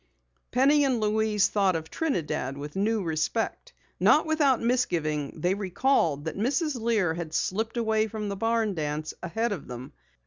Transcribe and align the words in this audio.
Penny 0.49 0.83
and 0.83 0.99
Louise 0.99 1.47
thought 1.47 1.75
of 1.75 1.91
Trinidad 1.91 2.57
with 2.57 2.75
new 2.75 3.03
respect. 3.03 3.71
Not 3.99 4.25
without 4.25 4.59
misgiving 4.59 5.41
they 5.41 5.53
recalled 5.53 6.25
that 6.25 6.35
Mrs. 6.35 6.81
Lear 6.81 7.13
had 7.13 7.35
slipped 7.35 7.77
away 7.77 8.07
from 8.07 8.27
the 8.27 8.35
barn 8.35 8.73
dance 8.73 9.13
ahead 9.21 9.51
of 9.51 9.67
them. 9.67 9.93